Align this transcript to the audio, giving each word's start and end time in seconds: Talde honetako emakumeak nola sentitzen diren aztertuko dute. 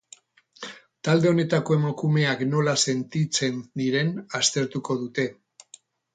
Talde 1.07 1.29
honetako 1.31 1.75
emakumeak 1.79 2.41
nola 2.55 2.73
sentitzen 2.87 3.61
diren 3.83 4.11
aztertuko 4.43 4.99
dute. 5.05 5.29